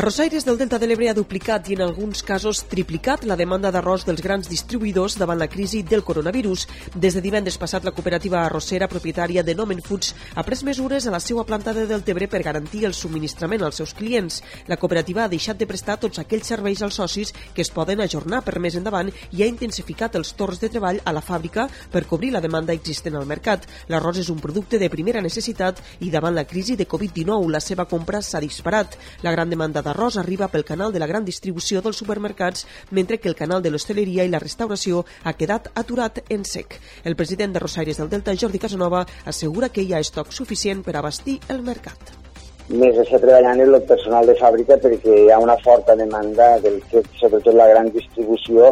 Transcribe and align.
Arrossaires 0.00 0.46
del 0.46 0.56
Delta 0.56 0.78
de 0.80 0.86
l'Ebre 0.88 1.10
ha 1.10 1.12
duplicat 1.12 1.66
i 1.68 1.74
en 1.76 1.82
alguns 1.84 2.22
casos 2.24 2.62
triplicat 2.72 3.26
la 3.28 3.36
demanda 3.36 3.68
d'arròs 3.68 4.06
dels 4.08 4.22
grans 4.24 4.46
distribuïdors 4.48 5.18
davant 5.20 5.36
la 5.36 5.48
crisi 5.52 5.82
del 5.84 6.00
coronavirus. 6.08 6.62
Des 6.94 7.12
de 7.12 7.20
divendres 7.20 7.58
passat, 7.60 7.84
la 7.84 7.92
cooperativa 7.92 8.38
arrossera 8.40 8.88
propietària 8.88 9.42
de 9.44 9.54
Nomen 9.54 9.82
Foods 9.84 10.14
ha 10.32 10.44
pres 10.46 10.62
mesures 10.64 11.04
a 11.04 11.12
la 11.12 11.20
seva 11.20 11.44
planta 11.44 11.74
de 11.76 11.84
Deltebre 11.84 12.30
per 12.32 12.40
garantir 12.46 12.86
el 12.88 12.94
subministrament 12.96 13.60
als 13.60 13.76
seus 13.82 13.92
clients. 13.92 14.38
La 14.72 14.78
cooperativa 14.80 15.26
ha 15.26 15.28
deixat 15.28 15.60
de 15.60 15.68
prestar 15.68 15.98
tots 16.00 16.22
aquells 16.24 16.48
serveis 16.48 16.80
als 16.80 16.96
socis 16.96 17.34
que 17.52 17.60
es 17.60 17.68
poden 17.68 18.00
ajornar 18.00 18.40
per 18.40 18.56
més 18.56 18.80
endavant 18.80 19.12
i 19.36 19.44
ha 19.44 19.50
intensificat 19.52 20.16
els 20.16 20.32
torns 20.32 20.64
de 20.64 20.72
treball 20.72 21.02
a 21.04 21.12
la 21.12 21.20
fàbrica 21.20 21.68
per 21.92 22.06
cobrir 22.06 22.32
la 22.32 22.40
demanda 22.40 22.72
existent 22.72 23.20
al 23.20 23.28
mercat. 23.28 23.68
L'arròs 23.92 24.24
és 24.24 24.32
un 24.32 24.40
producte 24.40 24.80
de 24.80 24.88
primera 24.88 25.20
necessitat 25.20 25.84
i 26.00 26.08
davant 26.08 26.40
la 26.40 26.48
crisi 26.48 26.80
de 26.80 26.88
Covid-19 26.88 27.52
la 27.52 27.60
seva 27.60 27.84
compra 27.84 28.24
s'ha 28.24 28.40
disparat. 28.40 28.96
La 29.20 29.36
gran 29.36 29.52
demanda 29.52 29.84
d'arròs 29.90 30.20
arriba 30.22 30.48
pel 30.48 30.64
canal 30.64 30.94
de 30.94 31.02
la 31.02 31.08
gran 31.10 31.26
distribució 31.26 31.82
dels 31.82 31.98
supermercats, 31.98 32.66
mentre 32.90 33.18
que 33.18 33.28
el 33.28 33.34
canal 33.34 33.62
de 33.62 33.74
l'hostaleria 33.74 34.24
i 34.24 34.30
la 34.30 34.38
restauració 34.38 35.04
ha 35.24 35.34
quedat 35.34 35.70
aturat 35.74 36.22
en 36.30 36.46
sec. 36.46 36.78
El 37.04 37.16
president 37.18 37.52
de 37.52 37.62
Rosaires 37.64 37.98
del 37.98 38.10
Delta, 38.12 38.36
Jordi 38.38 38.62
Casanova, 38.62 39.04
assegura 39.26 39.68
que 39.74 39.82
hi 39.82 39.94
ha 39.94 40.02
estoc 40.04 40.30
suficient 40.32 40.84
per 40.86 40.96
abastir 40.96 41.40
el 41.48 41.66
mercat 41.66 42.16
més 42.70 42.94
està 43.02 43.18
treballant 43.18 43.58
el 43.64 43.72
personal 43.82 44.28
de 44.28 44.36
fàbrica 44.38 44.76
perquè 44.78 45.14
hi 45.24 45.30
ha 45.34 45.40
una 45.42 45.56
forta 45.58 45.96
demanda 45.98 46.52
del 46.62 46.76
que 46.90 47.02
sobretot 47.18 47.56
la 47.58 47.66
gran 47.66 47.90
distribució 47.90 48.68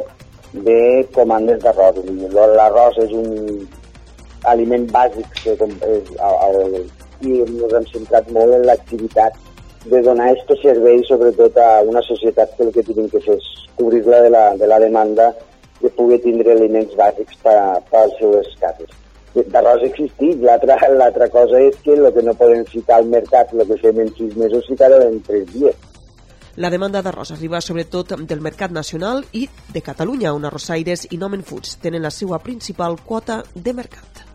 de 0.53 1.03
comandes 1.17 1.59
d'arròs. 1.65 1.99
L'arròs 2.61 3.01
és 3.03 3.17
un 3.19 3.67
aliment 4.53 4.87
bàsic 4.95 5.35
que, 5.43 5.57
i 7.27 7.41
ens 7.43 7.75
hem 7.81 7.91
centrat 7.91 8.31
molt 8.39 8.55
en 8.61 8.69
l'activitat 8.71 9.48
de 9.91 10.03
donar 10.05 10.31
aquest 10.33 10.55
servei 10.63 11.03
sobretot 11.09 11.57
a 11.59 11.83
una 11.87 12.03
societat 12.07 12.55
que 12.57 12.67
el 12.67 12.73
que 12.75 12.85
tenim 12.87 13.09
que 13.13 13.23
fer 13.25 13.37
és 13.39 13.51
cobrir-la 13.79 14.23
de, 14.27 14.31
la, 14.35 14.45
de 14.61 14.69
la 14.71 14.79
demanda 14.83 15.33
de 15.81 15.91
poder 15.97 16.21
tindre 16.25 16.55
aliments 16.55 16.95
bàsics 16.99 17.39
per, 17.45 17.59
per 17.91 18.07
les 18.07 18.17
seves 18.21 18.55
cases. 18.63 18.95
D'arròs 19.39 19.85
existit, 19.87 20.41
l'altra 20.43 21.29
cosa 21.31 21.61
és 21.63 21.77
que 21.85 21.95
el 21.95 22.09
que 22.15 22.25
no 22.27 22.35
podem 22.35 22.65
ficar 22.67 22.99
al 22.99 23.11
mercat, 23.13 23.53
el 23.55 23.67
que 23.69 23.79
fem 23.83 24.01
en 24.03 24.11
sis 24.17 24.35
mesos, 24.37 24.67
ficar 24.67 24.91
en 24.99 25.21
tres 25.27 25.47
dies. 25.53 25.85
La 26.59 26.73
demanda 26.75 27.05
d'arròs 27.07 27.31
arriba 27.37 27.61
sobretot 27.63 28.17
del 28.27 28.41
mercat 28.43 28.75
nacional 28.75 29.23
i 29.33 29.45
de 29.75 29.85
Catalunya, 29.85 30.33
on 30.35 30.49
Arrossaires 30.49 31.07
i 31.13 31.21
Nomen 31.21 31.47
Foods 31.47 31.79
tenen 31.85 32.03
la 32.03 32.11
seva 32.11 32.43
principal 32.43 32.99
quota 33.07 33.45
de 33.55 33.77
mercat. 33.79 34.28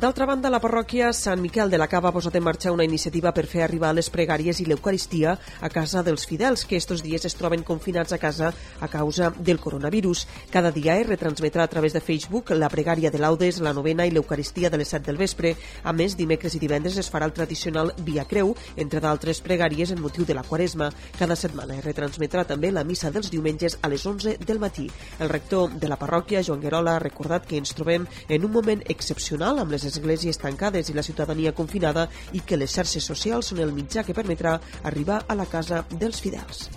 D'altra 0.00 0.24
banda, 0.24 0.48
la 0.48 0.62
parròquia 0.64 1.10
Sant 1.12 1.42
Miquel 1.44 1.68
de 1.68 1.76
la 1.76 1.84
Cava 1.84 2.08
ha 2.08 2.14
posat 2.14 2.38
en 2.38 2.44
marxa 2.46 2.70
una 2.72 2.86
iniciativa 2.86 3.34
per 3.36 3.42
fer 3.44 3.60
arribar 3.66 3.90
les 3.92 4.06
pregàries 4.08 4.62
i 4.62 4.64
l'Eucaristia 4.64 5.34
a 5.60 5.68
casa 5.68 6.00
dels 6.00 6.22
fidels 6.24 6.62
que 6.64 6.78
estos 6.80 7.02
dies 7.04 7.26
es 7.28 7.34
troben 7.36 7.60
confinats 7.68 8.14
a 8.16 8.18
casa 8.22 8.48
a 8.80 8.88
causa 8.88 9.28
del 9.36 9.60
coronavirus. 9.60 10.22
Cada 10.48 10.70
dia 10.72 10.94
es 10.96 11.06
retransmetrà 11.06 11.66
a 11.66 11.68
través 11.68 11.92
de 11.92 12.00
Facebook 12.00 12.48
la 12.56 12.70
pregària 12.72 13.10
de 13.12 13.20
laudes, 13.20 13.58
la 13.60 13.74
novena 13.76 14.06
i 14.08 14.14
l'Eucaristia 14.14 14.70
de 14.70 14.78
les 14.80 14.88
7 14.88 15.04
del 15.04 15.18
vespre. 15.20 15.52
A 15.84 15.92
més, 15.92 16.16
dimecres 16.16 16.56
i 16.56 16.62
divendres 16.64 16.96
es 16.96 17.12
farà 17.12 17.28
el 17.28 17.36
tradicional 17.36 17.92
Via 18.00 18.24
Creu, 18.24 18.54
entre 18.80 19.04
d'altres 19.04 19.42
pregàries 19.44 19.92
en 19.92 20.00
motiu 20.00 20.24
de 20.24 20.32
la 20.32 20.46
Quaresma. 20.48 20.88
Cada 21.18 21.36
setmana 21.36 21.76
es 21.76 21.84
retransmetrà 21.84 22.46
també 22.48 22.72
la 22.72 22.86
missa 22.88 23.12
dels 23.12 23.28
diumenges 23.28 23.76
a 23.82 23.92
les 23.92 24.08
11 24.08 24.38
del 24.48 24.64
matí. 24.64 24.88
El 25.20 25.28
rector 25.28 25.76
de 25.76 25.92
la 25.92 26.00
parròquia, 26.00 26.40
Joan 26.40 26.64
Guerola, 26.64 26.96
ha 26.96 27.04
recordat 27.04 27.44
que 27.44 27.60
ens 27.60 27.76
trobem 27.76 28.08
en 28.30 28.48
un 28.48 28.56
moment 28.56 28.80
excepcional 28.88 29.60
amb 29.60 29.76
les 29.76 29.89
esglésies 29.90 30.38
tancades 30.38 30.90
i 30.90 30.96
la 30.96 31.04
ciutadania 31.06 31.52
confinada 31.52 32.08
i 32.32 32.42
que 32.46 32.58
les 32.58 32.72
xarxes 32.72 33.06
socials 33.06 33.50
són 33.50 33.62
el 33.64 33.74
mitjà 33.76 34.04
que 34.06 34.16
permetrà 34.16 34.58
arribar 34.82 35.24
a 35.26 35.36
la 35.38 35.46
casa 35.50 35.84
dels 35.90 36.20
fidels. 36.22 36.68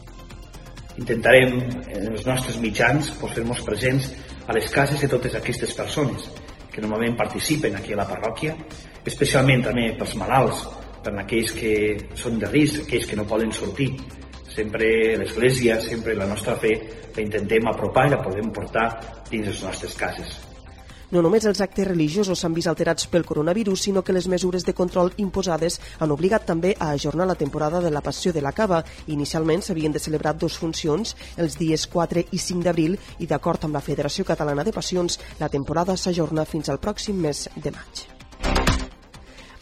Intentarem, 0.97 1.57
en 1.89 2.11
els 2.11 2.25
nostres 2.27 2.59
mitjans, 2.61 3.09
fer-nos 3.21 3.63
presents 3.65 4.11
a 4.45 4.53
les 4.53 4.69
cases 4.69 5.01
de 5.01 5.09
totes 5.09 5.33
aquestes 5.39 5.73
persones 5.73 6.29
que 6.73 6.81
normalment 6.81 7.17
participen 7.17 7.75
aquí 7.77 7.93
a 7.93 8.01
la 8.01 8.07
parròquia, 8.09 8.53
especialment 9.05 9.65
també 9.65 9.89
pels 9.97 10.15
malalts, 10.21 10.63
per 11.03 11.13
aquells 11.19 11.53
que 11.57 11.73
són 12.19 12.39
de 12.41 12.49
risc, 12.49 12.85
aquells 12.85 13.09
que 13.09 13.19
no 13.19 13.27
poden 13.29 13.51
sortir. 13.51 13.91
Sempre 14.53 14.87
l'Església, 15.17 15.79
sempre 15.81 16.15
la 16.15 16.29
nostra 16.29 16.55
fe, 16.61 16.73
la 17.15 17.21
intentem 17.25 17.69
apropar 17.69 18.07
i 18.07 18.13
la 18.15 18.21
podem 18.21 18.53
portar 18.53 18.87
dins 19.29 19.49
les 19.49 19.63
nostres 19.65 19.97
cases. 19.97 20.52
No 21.13 21.21
només 21.21 21.45
els 21.45 21.59
actes 21.61 21.85
religiosos 21.85 22.39
s'han 22.41 22.55
vist 22.57 22.69
alterats 22.71 23.05
pel 23.05 23.25
coronavirus, 23.29 23.83
sinó 23.85 24.01
que 24.01 24.15
les 24.15 24.25
mesures 24.31 24.63
de 24.65 24.73
control 24.73 25.11
imposades 25.21 25.77
han 26.01 26.13
obligat 26.15 26.47
també 26.49 26.71
a 26.73 26.87
ajornar 26.95 27.27
la 27.29 27.35
temporada 27.37 27.81
de 27.83 27.91
la 27.93 28.01
Passió 28.01 28.33
de 28.33 28.41
la 28.41 28.51
Cava. 28.51 28.79
Inicialment 29.13 29.61
s'havien 29.61 29.93
de 29.93 30.01
celebrar 30.01 30.33
dos 30.33 30.57
funcions 30.57 31.13
els 31.37 31.59
dies 31.61 31.85
4 31.85 32.25
i 32.31 32.41
5 32.47 32.65
d'abril 32.65 32.97
i 33.19 33.29
d'acord 33.29 33.69
amb 33.69 33.77
la 33.77 33.85
Federació 33.85 34.25
Catalana 34.25 34.65
de 34.65 34.73
Passions, 34.73 35.19
la 35.37 35.53
temporada 35.53 35.93
s'ajorna 35.93 36.49
fins 36.49 36.73
al 36.73 36.81
pròxim 36.81 37.21
mes 37.21 37.45
de 37.61 37.77
maig. 37.77 38.22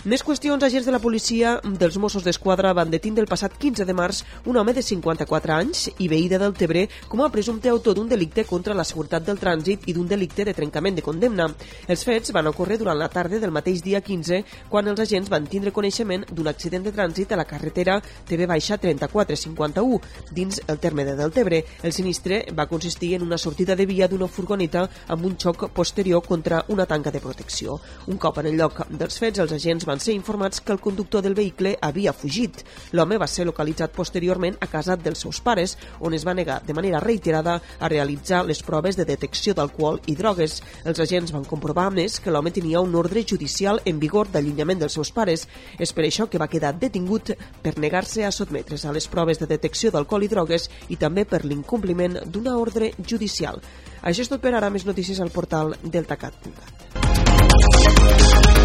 Més 0.01 0.23
qüestions. 0.25 0.63
Agents 0.65 0.87
de 0.87 0.91
la 0.95 0.97
policia 0.97 1.51
dels 1.77 1.99
Mossos 2.01 2.23
d'Esquadra 2.25 2.71
van 2.73 2.89
detindre 2.89 3.21
el 3.21 3.29
passat 3.29 3.53
15 3.61 3.85
de 3.85 3.93
març 3.93 4.23
un 4.49 4.57
home 4.57 4.73
de 4.73 4.81
54 4.81 5.53
anys 5.53 5.83
i 6.01 6.07
veí 6.09 6.23
de 6.25 6.39
Deltebre 6.41 6.87
com 7.07 7.21
a 7.21 7.27
presumpte 7.29 7.69
autor 7.69 7.93
d'un 7.93 8.09
delicte 8.09 8.47
contra 8.49 8.73
la 8.73 8.81
seguretat 8.81 9.27
del 9.27 9.37
trànsit 9.37 9.85
i 9.85 9.93
d'un 9.93 10.07
delicte 10.09 10.41
de 10.41 10.55
trencament 10.57 10.97
de 10.97 11.03
condemna. 11.05 11.45
Els 11.85 12.05
fets 12.07 12.33
van 12.33 12.49
ocórrer 12.49 12.79
durant 12.81 12.97
la 12.97 13.11
tarda 13.13 13.37
del 13.37 13.53
mateix 13.53 13.83
dia 13.85 14.01
15 14.01 14.39
quan 14.71 14.89
els 14.89 15.03
agents 15.05 15.29
van 15.29 15.45
tindre 15.45 15.69
coneixement 15.69 16.25
d'un 16.31 16.49
accident 16.49 16.81
de 16.81 16.95
trànsit 16.97 17.29
a 17.29 17.37
la 17.37 17.45
carretera 17.45 17.99
TV-3451 18.25 20.01
dins 20.31 20.63
el 20.65 20.81
terme 20.81 21.05
de 21.05 21.15
Deltebre. 21.15 21.61
El 21.83 21.93
sinistre 21.93 22.47
va 22.57 22.65
consistir 22.65 23.13
en 23.19 23.21
una 23.21 23.37
sortida 23.37 23.75
de 23.75 23.85
via 23.85 24.09
d'una 24.09 24.25
furgoneta 24.25 24.87
amb 25.13 25.29
un 25.29 25.37
xoc 25.37 25.69
posterior 25.69 26.25
contra 26.25 26.65
una 26.69 26.89
tanca 26.89 27.13
de 27.13 27.21
protecció. 27.21 27.77
Un 28.07 28.17
cop 28.17 28.41
en 28.41 28.49
el 28.49 28.57
lloc 28.57 28.81
dels 28.89 29.21
fets, 29.21 29.45
els 29.45 29.53
agents 29.61 29.90
van 29.91 29.99
ser 29.99 30.13
informats 30.15 30.61
que 30.61 30.71
el 30.71 30.79
conductor 30.79 31.21
del 31.21 31.35
vehicle 31.35 31.77
havia 31.81 32.13
fugit. 32.15 32.61
L'home 32.95 33.17
va 33.19 33.27
ser 33.27 33.43
localitzat 33.45 33.91
posteriorment 33.91 34.55
a 34.63 34.67
casa 34.71 34.95
dels 34.95 35.19
seus 35.25 35.41
pares, 35.43 35.77
on 35.99 36.13
es 36.15 36.23
va 36.27 36.35
negar 36.37 36.61
de 36.63 36.73
manera 36.73 37.01
reiterada 37.03 37.61
a 37.79 37.89
realitzar 37.91 38.45
les 38.47 38.63
proves 38.63 38.95
de 38.95 39.05
detecció 39.05 39.53
d'alcohol 39.53 39.99
i 40.07 40.15
drogues. 40.15 40.61
Els 40.85 40.99
agents 41.03 41.33
van 41.35 41.43
comprovar, 41.43 41.89
a 41.89 41.95
més, 41.97 42.21
que 42.23 42.31
l'home 42.31 42.53
tenia 42.55 42.79
un 42.79 42.95
ordre 42.95 43.25
judicial 43.27 43.81
en 43.85 43.99
vigor 43.99 44.31
d'allunyament 44.31 44.79
dels 44.79 44.95
seus 44.95 45.11
pares. 45.11 45.47
És 45.77 45.91
per 45.91 46.05
això 46.07 46.29
que 46.31 46.39
va 46.39 46.47
quedar 46.47 46.79
detingut 46.79 47.33
per 47.61 47.77
negar-se 47.77 48.25
a 48.25 48.31
sotmetre's 48.31 48.85
a 48.85 48.95
les 48.95 49.07
proves 49.11 49.39
de 49.43 49.51
detecció 49.51 49.91
d'alcohol 49.91 50.23
i 50.23 50.31
drogues 50.31 50.69
i 50.87 50.95
també 50.95 51.25
per 51.25 51.43
l'incompliment 51.43 52.21
d'una 52.31 52.55
ordre 52.57 52.93
judicial. 53.03 53.59
Això 54.01 54.23
és 54.23 54.31
tot 54.31 54.41
per 54.41 54.55
ara. 54.55 54.71
Més 54.71 54.87
notícies 54.87 55.19
al 55.19 55.35
portal 55.35 55.75
deltacat.cat. 55.83 58.60